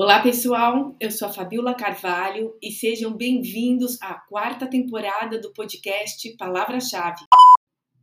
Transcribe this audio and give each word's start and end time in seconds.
Olá, 0.00 0.22
pessoal. 0.22 0.94
Eu 1.00 1.10
sou 1.10 1.26
a 1.26 1.32
Fabiola 1.32 1.74
Carvalho 1.74 2.56
e 2.62 2.70
sejam 2.70 3.16
bem-vindos 3.16 4.00
à 4.00 4.14
quarta 4.14 4.64
temporada 4.64 5.40
do 5.40 5.52
podcast 5.52 6.36
Palavra-Chave. 6.36 7.24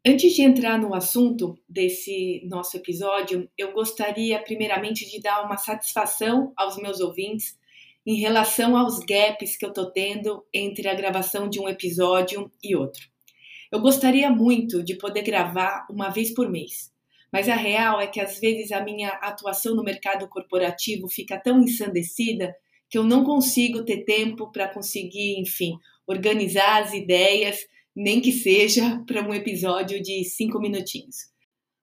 Antes 0.06 0.34
de 0.34 0.42
entrar 0.42 0.78
no 0.78 0.94
assunto 0.94 1.58
desse 1.70 2.46
nosso 2.50 2.76
episódio, 2.76 3.50
eu 3.58 3.72
gostaria 3.72 4.38
primeiramente 4.44 5.10
de 5.10 5.22
dar 5.22 5.46
uma 5.46 5.56
satisfação 5.56 6.52
aos 6.58 6.76
meus 6.76 7.00
ouvintes 7.00 7.58
em 8.06 8.16
relação 8.16 8.76
aos 8.76 9.00
gaps 9.00 9.56
que 9.56 9.66
eu 9.66 9.72
tô 9.72 9.90
tendo 9.90 10.46
entre 10.54 10.90
a 10.90 10.94
gravação 10.94 11.48
de 11.48 11.62
um 11.62 11.70
episódio 11.70 12.52
e 12.62 12.76
outro. 12.76 13.08
Eu 13.72 13.80
gostaria 13.80 14.30
muito 14.30 14.84
de 14.84 14.98
poder 14.98 15.22
gravar 15.22 15.88
uma 15.90 16.10
vez 16.10 16.34
por 16.34 16.52
mês. 16.52 16.94
Mas 17.36 17.50
a 17.50 17.56
real 17.58 18.00
é 18.00 18.08
que 18.08 18.22
às 18.22 18.40
vezes 18.40 18.72
a 18.72 18.82
minha 18.82 19.10
atuação 19.10 19.76
no 19.76 19.84
mercado 19.84 20.26
corporativo 20.30 21.10
fica 21.10 21.38
tão 21.38 21.62
ensandecida 21.62 22.56
que 22.90 22.98
eu 22.98 23.04
não 23.04 23.26
consigo 23.26 23.84
ter 23.84 24.06
tempo 24.06 24.50
para 24.54 24.70
conseguir, 24.70 25.38
enfim, 25.38 25.78
organizar 26.08 26.84
as 26.84 26.94
ideias, 26.94 27.60
nem 27.94 28.22
que 28.22 28.32
seja 28.32 29.00
para 29.06 29.22
um 29.22 29.34
episódio 29.34 30.02
de 30.02 30.24
cinco 30.24 30.62
minutinhos. 30.62 31.30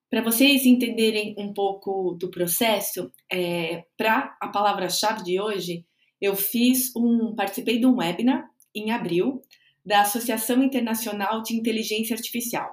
Para 0.09 0.23
vocês 0.23 0.65
entenderem 0.65 1.35
um 1.37 1.53
pouco 1.53 2.17
do 2.19 2.31
processo, 2.31 3.13
é, 3.31 3.85
para 3.95 4.35
a 4.41 4.49
palavra-chave 4.49 5.23
de 5.23 5.39
hoje, 5.39 5.85
eu 6.19 6.35
fiz 6.35 6.97
um, 6.97 7.35
participei 7.35 7.79
de 7.79 7.85
um 7.85 7.99
webinar 7.99 8.49
em 8.75 8.91
abril 8.91 9.43
da 9.85 10.01
Associação 10.01 10.63
Internacional 10.63 11.43
de 11.43 11.55
Inteligência 11.55 12.17
Artificial. 12.17 12.71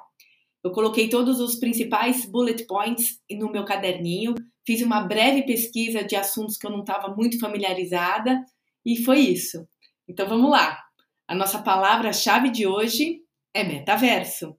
Eu 0.63 0.71
coloquei 0.71 1.09
todos 1.09 1.39
os 1.39 1.55
principais 1.55 2.25
bullet 2.25 2.65
points 2.67 3.19
no 3.31 3.51
meu 3.51 3.63
caderninho, 3.63 4.35
fiz 4.65 4.81
uma 4.81 5.01
breve 5.01 5.43
pesquisa 5.43 6.03
de 6.03 6.15
assuntos 6.15 6.57
que 6.57 6.67
eu 6.67 6.71
não 6.71 6.81
estava 6.81 7.15
muito 7.15 7.39
familiarizada 7.39 8.43
e 8.85 8.97
foi 8.97 9.19
isso. 9.19 9.65
Então 10.07 10.27
vamos 10.27 10.51
lá. 10.51 10.77
A 11.27 11.35
nossa 11.35 11.59
palavra-chave 11.61 12.49
de 12.49 12.67
hoje 12.67 13.21
é 13.53 13.63
metaverso. 13.63 14.58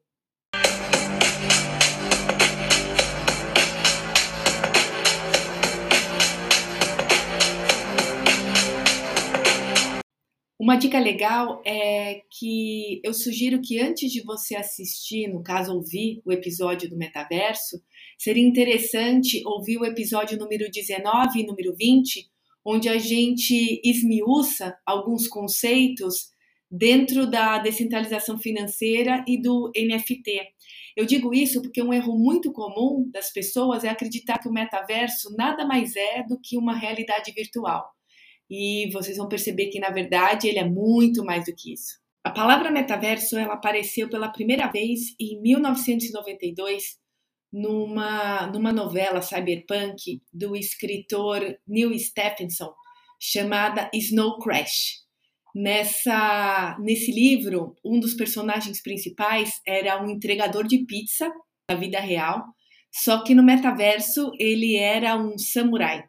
Uma 10.61 10.77
dica 10.77 10.99
legal 10.99 11.63
é 11.65 12.21
que 12.29 13.01
eu 13.03 13.15
sugiro 13.15 13.63
que 13.63 13.81
antes 13.81 14.13
de 14.13 14.23
você 14.23 14.55
assistir, 14.55 15.27
no 15.27 15.43
caso 15.43 15.73
ouvir 15.75 16.21
o 16.23 16.31
episódio 16.31 16.87
do 16.87 16.99
metaverso, 16.99 17.83
seria 18.19 18.47
interessante 18.47 19.43
ouvir 19.47 19.79
o 19.79 19.87
episódio 19.87 20.37
número 20.37 20.71
19 20.71 21.41
e 21.41 21.47
número 21.47 21.75
20, 21.75 22.29
onde 22.63 22.91
a 22.91 22.99
gente 22.99 23.81
esmiuça 23.83 24.77
alguns 24.85 25.27
conceitos 25.27 26.29
dentro 26.71 27.27
da 27.27 27.57
descentralização 27.57 28.39
financeira 28.39 29.25
e 29.27 29.41
do 29.41 29.73
NFT. 29.75 30.43
Eu 30.95 31.07
digo 31.07 31.33
isso 31.33 31.63
porque 31.63 31.83
um 31.83 31.91
erro 31.91 32.19
muito 32.19 32.53
comum 32.53 33.09
das 33.11 33.33
pessoas 33.33 33.83
é 33.83 33.89
acreditar 33.89 34.39
que 34.39 34.49
o 34.51 34.53
metaverso 34.53 35.35
nada 35.39 35.67
mais 35.67 35.97
é 35.97 36.23
do 36.23 36.39
que 36.39 36.59
uma 36.59 36.77
realidade 36.77 37.33
virtual 37.33 37.91
e 38.51 38.91
vocês 38.93 39.17
vão 39.17 39.29
perceber 39.29 39.69
que 39.69 39.79
na 39.79 39.91
verdade 39.91 40.49
ele 40.49 40.59
é 40.59 40.69
muito 40.69 41.25
mais 41.25 41.45
do 41.45 41.55
que 41.55 41.73
isso. 41.73 42.01
A 42.25 42.31
palavra 42.31 42.71
metaverso 42.71 43.39
ela 43.39 43.55
apareceu 43.55 44.09
pela 44.09 44.29
primeira 44.29 44.67
vez 44.67 45.15
em 45.19 45.41
1992 45.41 46.99
numa, 47.53 48.47
numa 48.49 48.73
novela 48.73 49.23
cyberpunk 49.23 50.21
do 50.33 50.57
escritor 50.57 51.41
Neil 51.67 51.97
Stephenson 51.99 52.73
chamada 53.19 53.91
Snow 53.95 54.39
Crash. 54.39 55.01
Nessa, 55.55 56.77
nesse 56.81 57.11
livro, 57.11 57.75
um 57.85 57.99
dos 57.99 58.15
personagens 58.15 58.81
principais 58.83 59.61
era 59.67 60.03
um 60.03 60.09
entregador 60.09 60.67
de 60.67 60.85
pizza 60.85 61.31
na 61.69 61.77
vida 61.77 61.99
real, 62.01 62.45
só 62.93 63.23
que 63.25 63.35
no 63.35 63.43
metaverso 63.43 64.31
ele 64.39 64.77
era 64.77 65.17
um 65.17 65.37
samurai. 65.37 66.05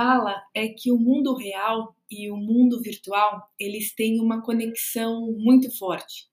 Fala 0.00 0.42
é 0.54 0.66
que 0.68 0.90
o 0.90 0.98
mundo 0.98 1.34
real 1.34 1.94
e 2.10 2.30
o 2.30 2.36
mundo 2.36 2.80
virtual, 2.80 3.46
eles 3.58 3.94
têm 3.94 4.18
uma 4.18 4.40
conexão 4.40 5.30
muito 5.32 5.70
forte. 5.76 6.26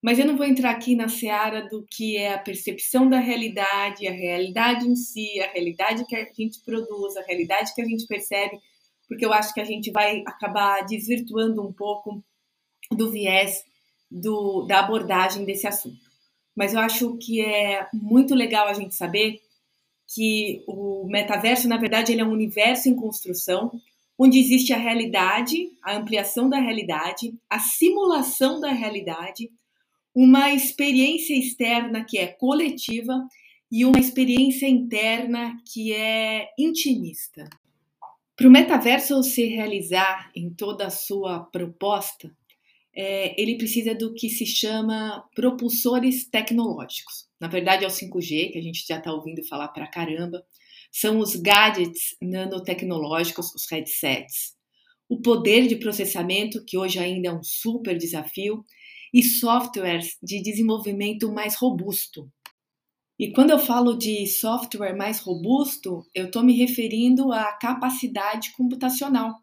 Mas 0.00 0.20
eu 0.20 0.26
não 0.26 0.36
vou 0.36 0.46
entrar 0.46 0.70
aqui 0.70 0.94
na 0.94 1.08
seara 1.08 1.68
do 1.68 1.84
que 1.90 2.16
é 2.16 2.32
a 2.32 2.38
percepção 2.38 3.08
da 3.08 3.18
realidade, 3.18 4.06
a 4.06 4.12
realidade 4.12 4.86
em 4.86 4.94
si, 4.94 5.40
a 5.40 5.50
realidade 5.50 6.06
que 6.06 6.14
a 6.14 6.24
gente 6.32 6.60
produz, 6.64 7.16
a 7.16 7.22
realidade 7.22 7.74
que 7.74 7.82
a 7.82 7.84
gente 7.84 8.06
percebe, 8.06 8.60
porque 9.08 9.26
eu 9.26 9.32
acho 9.32 9.52
que 9.52 9.60
a 9.60 9.64
gente 9.64 9.90
vai 9.90 10.22
acabar 10.24 10.86
desvirtuando 10.86 11.60
um 11.60 11.72
pouco 11.72 12.22
do 12.90 13.10
viés 13.10 13.64
do, 14.08 14.64
da 14.66 14.78
abordagem 14.78 15.44
desse 15.44 15.66
assunto. 15.66 16.00
Mas 16.54 16.72
eu 16.72 16.80
acho 16.80 17.16
que 17.18 17.40
é 17.40 17.88
muito 17.92 18.32
legal 18.34 18.68
a 18.68 18.74
gente 18.74 18.94
saber 18.94 19.40
que 20.14 20.62
o 20.66 21.06
metaverso, 21.08 21.68
na 21.68 21.76
verdade, 21.76 22.12
ele 22.12 22.20
é 22.20 22.24
um 22.24 22.32
universo 22.32 22.88
em 22.88 22.94
construção, 22.94 23.72
onde 24.18 24.38
existe 24.38 24.72
a 24.72 24.78
realidade, 24.78 25.70
a 25.82 25.96
ampliação 25.96 26.48
da 26.48 26.58
realidade, 26.58 27.34
a 27.48 27.58
simulação 27.58 28.60
da 28.60 28.70
realidade, 28.72 29.50
uma 30.14 30.52
experiência 30.52 31.34
externa 31.34 32.04
que 32.04 32.18
é 32.18 32.26
coletiva 32.26 33.26
e 33.70 33.86
uma 33.86 33.98
experiência 33.98 34.66
interna 34.66 35.56
que 35.72 35.92
é 35.94 36.48
intimista. 36.58 37.48
Para 38.36 38.48
o 38.48 38.50
metaverso 38.50 39.22
se 39.22 39.46
realizar 39.46 40.30
em 40.36 40.50
toda 40.50 40.86
a 40.86 40.90
sua 40.90 41.40
proposta, 41.40 42.30
é, 42.94 43.40
ele 43.40 43.56
precisa 43.56 43.94
do 43.94 44.12
que 44.12 44.28
se 44.28 44.44
chama 44.44 45.24
propulsores 45.34 46.28
tecnológicos. 46.28 47.26
Na 47.40 47.48
verdade, 47.48 47.84
é 47.84 47.86
o 47.86 47.90
5G, 47.90 48.52
que 48.52 48.58
a 48.58 48.62
gente 48.62 48.84
já 48.86 48.98
está 48.98 49.12
ouvindo 49.12 49.46
falar 49.46 49.68
para 49.68 49.86
caramba. 49.86 50.44
São 50.90 51.18
os 51.18 51.34
gadgets 51.34 52.14
nanotecnológicos, 52.20 53.54
os 53.54 53.70
headsets. 53.70 54.54
O 55.08 55.20
poder 55.20 55.66
de 55.66 55.76
processamento, 55.76 56.64
que 56.64 56.76
hoje 56.76 56.98
ainda 56.98 57.28
é 57.28 57.32
um 57.32 57.42
super 57.42 57.96
desafio, 57.96 58.64
e 59.12 59.22
softwares 59.22 60.16
de 60.22 60.42
desenvolvimento 60.42 61.32
mais 61.32 61.54
robusto. 61.54 62.30
E 63.18 63.30
quando 63.32 63.50
eu 63.50 63.58
falo 63.58 63.96
de 63.96 64.26
software 64.26 64.96
mais 64.96 65.20
robusto, 65.20 66.04
eu 66.14 66.26
estou 66.26 66.42
me 66.42 66.56
referindo 66.56 67.32
à 67.32 67.52
capacidade 67.52 68.52
computacional 68.52 69.34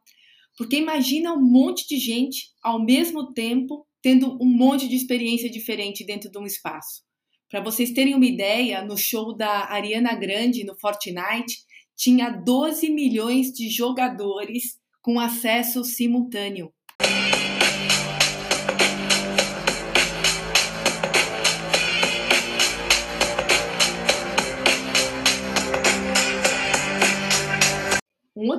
porque 0.60 0.76
imagina 0.76 1.34
um 1.34 1.42
monte 1.42 1.88
de 1.88 1.98
gente 1.98 2.50
ao 2.62 2.84
mesmo 2.84 3.32
tempo 3.32 3.88
tendo 4.02 4.38
um 4.44 4.46
monte 4.46 4.90
de 4.90 4.96
experiência 4.98 5.50
diferente 5.50 6.06
dentro 6.06 6.30
de 6.30 6.38
um 6.38 6.46
espaço. 6.46 7.02
Para 7.50 7.64
vocês 7.64 7.92
terem 7.92 8.14
uma 8.14 8.26
ideia, 8.26 8.84
no 8.84 8.98
show 8.98 9.34
da 9.34 9.72
Ariana 9.72 10.14
Grande 10.16 10.66
no 10.66 10.78
Fortnite, 10.78 11.60
tinha 11.96 12.30
12 12.30 12.90
milhões 12.90 13.54
de 13.54 13.70
jogadores 13.70 14.78
com 15.02 15.18
acesso 15.18 15.86
simultâneo. 15.86 16.74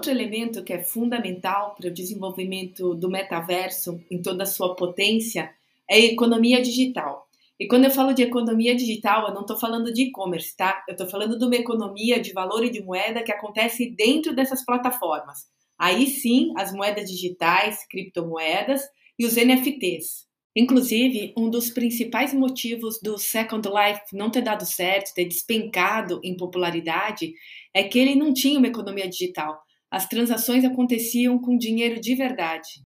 Outro 0.00 0.10
elemento 0.10 0.64
que 0.64 0.72
é 0.72 0.82
fundamental 0.82 1.74
para 1.74 1.88
o 1.88 1.92
desenvolvimento 1.92 2.94
do 2.94 3.10
metaverso 3.10 4.00
em 4.10 4.22
toda 4.22 4.44
a 4.44 4.46
sua 4.46 4.74
potência 4.74 5.50
é 5.88 5.96
a 5.96 5.98
economia 5.98 6.62
digital. 6.62 7.28
E 7.58 7.68
quando 7.68 7.84
eu 7.84 7.90
falo 7.90 8.14
de 8.14 8.22
economia 8.22 8.74
digital, 8.74 9.28
eu 9.28 9.34
não 9.34 9.42
estou 9.42 9.58
falando 9.58 9.92
de 9.92 10.04
e-commerce, 10.04 10.56
tá? 10.56 10.82
Eu 10.88 10.92
estou 10.92 11.06
falando 11.06 11.38
de 11.38 11.44
uma 11.44 11.54
economia 11.54 12.18
de 12.18 12.32
valor 12.32 12.64
e 12.64 12.70
de 12.70 12.82
moeda 12.82 13.22
que 13.22 13.30
acontece 13.30 13.90
dentro 13.90 14.34
dessas 14.34 14.64
plataformas. 14.64 15.40
Aí 15.78 16.06
sim, 16.06 16.54
as 16.56 16.72
moedas 16.72 17.10
digitais, 17.10 17.86
criptomoedas 17.86 18.80
e 19.18 19.26
os 19.26 19.36
NFTs. 19.36 20.26
Inclusive, 20.56 21.34
um 21.36 21.50
dos 21.50 21.68
principais 21.68 22.32
motivos 22.32 22.98
do 23.02 23.18
Second 23.18 23.68
Life 23.68 24.00
não 24.14 24.30
ter 24.30 24.40
dado 24.40 24.64
certo, 24.64 25.12
ter 25.12 25.26
despencado 25.26 26.20
em 26.24 26.34
popularidade, 26.34 27.34
é 27.74 27.84
que 27.84 27.98
ele 27.98 28.14
não 28.14 28.32
tinha 28.32 28.58
uma 28.58 28.68
economia 28.68 29.06
digital. 29.06 29.60
As 29.90 30.06
transações 30.06 30.64
aconteciam 30.64 31.40
com 31.40 31.58
dinheiro 31.58 32.00
de 32.00 32.14
verdade. 32.14 32.84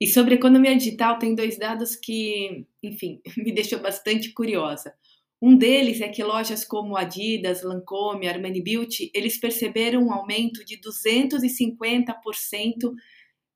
E 0.00 0.06
sobre 0.06 0.36
economia 0.36 0.76
digital, 0.76 1.18
tem 1.18 1.34
dois 1.34 1.58
dados 1.58 1.96
que, 1.96 2.64
enfim, 2.80 3.20
me 3.36 3.50
deixou 3.50 3.80
bastante 3.80 4.32
curiosa. 4.32 4.94
Um 5.42 5.56
deles 5.56 6.00
é 6.00 6.08
que 6.08 6.22
lojas 6.22 6.64
como 6.64 6.96
Adidas, 6.96 7.64
Lancôme, 7.64 8.28
Armani 8.28 8.62
Beauty, 8.62 9.10
eles 9.12 9.36
perceberam 9.38 10.04
um 10.04 10.12
aumento 10.12 10.64
de 10.64 10.80
250% 10.80 12.94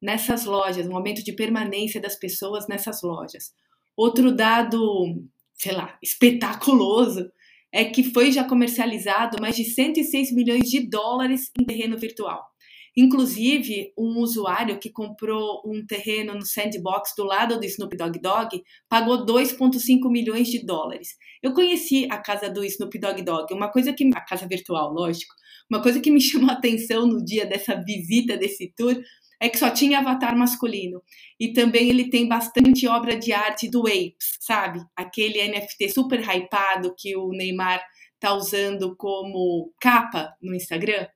nessas 0.00 0.44
lojas, 0.44 0.88
um 0.88 0.96
aumento 0.96 1.22
de 1.22 1.32
permanência 1.32 2.00
das 2.00 2.16
pessoas 2.16 2.66
nessas 2.66 3.02
lojas. 3.02 3.54
Outro 3.96 4.34
dado, 4.34 5.22
sei 5.54 5.72
lá, 5.72 5.96
espetaculoso 6.02 7.30
é 7.72 7.84
que 7.84 8.04
foi 8.04 8.30
já 8.30 8.44
comercializado 8.44 9.40
mais 9.40 9.56
de 9.56 9.64
106 9.64 10.32
milhões 10.32 10.68
de 10.68 10.88
dólares 10.88 11.50
em 11.58 11.64
terreno 11.64 11.96
virtual. 11.96 12.52
Inclusive, 12.94 13.90
um 13.96 14.18
usuário 14.18 14.78
que 14.78 14.90
comprou 14.90 15.62
um 15.64 15.84
terreno 15.84 16.34
no 16.34 16.44
sandbox 16.44 17.14
do 17.16 17.24
lado 17.24 17.58
do 17.58 17.64
Snoop 17.64 17.96
Dogg 17.96 18.20
Dog 18.20 18.62
pagou 18.86 19.24
2,5 19.24 20.10
milhões 20.10 20.48
de 20.48 20.64
dólares. 20.64 21.16
Eu 21.42 21.54
conheci 21.54 22.06
a 22.10 22.18
casa 22.18 22.50
do 22.50 22.62
Snoop 22.62 22.98
Dogg 22.98 23.22
Dog, 23.22 23.52
uma 23.54 23.70
coisa 23.70 23.94
que. 23.94 24.10
a 24.14 24.20
casa 24.20 24.46
virtual, 24.46 24.92
lógico. 24.92 25.34
Uma 25.70 25.82
coisa 25.82 26.00
que 26.00 26.10
me 26.10 26.20
chamou 26.20 26.50
a 26.50 26.52
atenção 26.52 27.06
no 27.06 27.24
dia 27.24 27.46
dessa 27.46 27.74
visita, 27.82 28.36
desse 28.36 28.70
tour, 28.76 28.94
é 29.42 29.48
que 29.48 29.58
só 29.58 29.70
tinha 29.70 29.98
avatar 29.98 30.38
masculino. 30.38 31.02
E 31.38 31.52
também 31.52 31.90
ele 31.90 32.08
tem 32.08 32.28
bastante 32.28 32.86
obra 32.86 33.18
de 33.18 33.32
arte 33.32 33.68
do 33.68 33.88
Apes, 33.88 34.38
sabe? 34.38 34.80
Aquele 34.94 35.42
NFT 35.48 35.88
super 35.88 36.20
hypado 36.20 36.94
que 36.96 37.16
o 37.16 37.30
Neymar 37.30 37.82
tá 38.20 38.32
usando 38.34 38.94
como 38.94 39.72
capa 39.80 40.32
no 40.40 40.54
Instagram. 40.54 41.08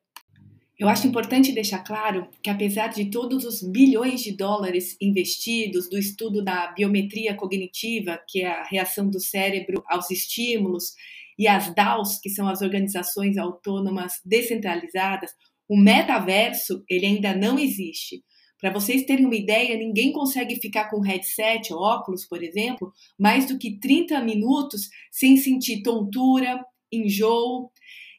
Eu 0.76 0.88
acho 0.88 1.06
importante 1.06 1.52
deixar 1.52 1.84
claro 1.84 2.28
que, 2.42 2.50
apesar 2.50 2.88
de 2.88 3.12
todos 3.12 3.44
os 3.44 3.62
bilhões 3.62 4.22
de 4.22 4.36
dólares 4.36 4.96
investidos 5.00 5.88
do 5.88 5.96
estudo 5.96 6.42
da 6.42 6.72
biometria 6.72 7.32
cognitiva, 7.36 8.20
que 8.28 8.42
é 8.42 8.48
a 8.48 8.64
reação 8.64 9.08
do 9.08 9.20
cérebro 9.20 9.84
aos 9.86 10.10
estímulos, 10.10 10.94
e 11.38 11.46
as 11.46 11.72
DAOs, 11.72 12.18
que 12.20 12.28
são 12.28 12.48
as 12.48 12.60
organizações 12.60 13.38
autônomas 13.38 14.14
descentralizadas, 14.24 15.30
o 15.68 15.76
metaverso 15.76 16.84
ele 16.88 17.06
ainda 17.06 17.34
não 17.34 17.58
existe. 17.58 18.22
Para 18.58 18.72
vocês 18.72 19.04
terem 19.04 19.26
uma 19.26 19.34
ideia, 19.34 19.76
ninguém 19.76 20.12
consegue 20.12 20.56
ficar 20.56 20.88
com 20.88 21.00
headset, 21.00 21.72
óculos, 21.74 22.26
por 22.26 22.42
exemplo, 22.42 22.90
mais 23.18 23.46
do 23.46 23.58
que 23.58 23.78
30 23.78 24.22
minutos 24.22 24.88
sem 25.12 25.36
sentir 25.36 25.82
tontura, 25.82 26.58
enjoo. 26.90 27.70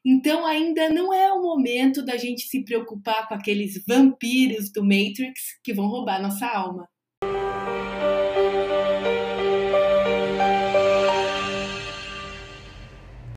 Então 0.06 0.46
ainda 0.46 0.90
não 0.90 1.12
é 1.12 1.34
o 1.34 1.42
momento 1.42 2.06
da 2.06 2.18
gente 2.18 2.44
se 2.44 2.64
preocupar 2.64 3.28
com 3.28 3.34
aqueles 3.34 3.84
vampiros 3.88 4.72
do 4.72 4.84
Matrix 4.84 5.60
que 5.64 5.74
vão 5.74 5.88
roubar 5.88 6.22
nossa 6.22 6.48
alma. 6.48 6.88